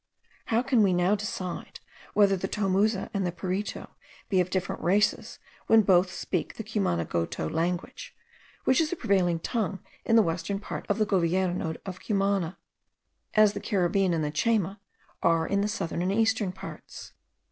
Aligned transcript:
How 0.45 0.63
can 0.63 0.81
we 0.81 0.93
now 0.93 1.13
decide, 1.13 1.79
whether 2.15 2.35
the 2.35 2.47
Tomuza 2.47 3.11
and 3.13 3.23
Piritu 3.37 3.85
be 4.29 4.41
of 4.41 4.49
different 4.49 4.81
races, 4.81 5.37
when 5.67 5.83
both 5.83 6.11
speak 6.11 6.55
the 6.55 6.63
Cumanagoto 6.63 7.47
language, 7.47 8.15
which 8.63 8.81
is 8.81 8.89
the 8.89 8.95
prevailing 8.95 9.37
tongue 9.39 9.77
in 10.03 10.15
the 10.15 10.23
western 10.23 10.59
part 10.59 10.87
of 10.89 10.97
the 10.97 11.05
Govierno 11.05 11.77
of 11.85 11.99
Cumana; 11.99 12.57
as 13.35 13.53
the 13.53 13.59
Caribbean 13.59 14.11
and 14.11 14.23
the 14.23 14.31
Chayma 14.31 14.79
are 15.21 15.45
in 15.45 15.61
the 15.61 15.67
southern 15.67 16.01
and 16.01 16.11
eastern 16.11 16.51
parts. 16.51 17.13